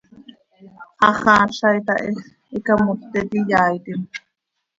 Haxaaza 1.01 1.67
itahíx, 1.79 2.17
icamotet 2.57 3.29
iyaaitim. 3.39 4.01